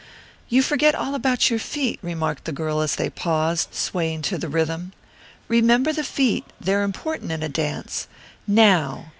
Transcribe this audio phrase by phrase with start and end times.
[0.49, 4.49] "You forget all about your feet," remarked the girl as they paused, swaying to the
[4.49, 4.93] rhythm.
[5.47, 8.07] "Remember the feet they're important in a dance.
[8.47, 9.09] Now!